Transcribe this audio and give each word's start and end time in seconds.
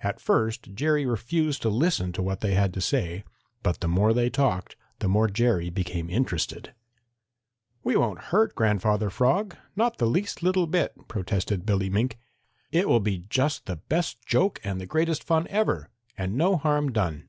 At 0.00 0.20
first 0.20 0.74
Jerry 0.74 1.04
refused 1.06 1.60
to 1.62 1.68
listen 1.70 2.12
to 2.12 2.22
what 2.22 2.38
they 2.40 2.54
had 2.54 2.72
to 2.74 2.80
say, 2.80 3.24
but 3.64 3.80
the 3.80 3.88
more 3.88 4.12
they 4.14 4.30
talked 4.30 4.76
the 5.00 5.08
more 5.08 5.26
Jerry 5.26 5.70
became 5.70 6.08
interested. 6.08 6.72
"We 7.82 7.96
won't 7.96 8.26
hurt 8.30 8.54
Grandfather 8.54 9.10
Frog, 9.10 9.56
not 9.74 9.98
the 9.98 10.06
least 10.06 10.40
little 10.40 10.68
bit," 10.68 10.94
protested 11.08 11.66
Billy 11.66 11.90
Mink. 11.90 12.16
"It 12.70 12.88
will 12.88 13.00
be 13.00 13.24
just 13.28 13.66
the 13.66 13.74
best 13.88 14.24
joke 14.24 14.60
and 14.62 14.80
the 14.80 14.86
greatest 14.86 15.24
fun 15.24 15.48
ever, 15.48 15.88
and 16.16 16.36
no 16.36 16.56
harm 16.56 16.92
done." 16.92 17.28